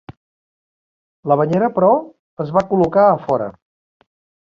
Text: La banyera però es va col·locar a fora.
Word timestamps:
La 1.33 1.37
banyera 1.43 1.71
però 1.77 1.91
es 2.47 2.57
va 2.59 2.67
col·locar 2.75 3.09
a 3.11 3.17
fora. 3.31 3.55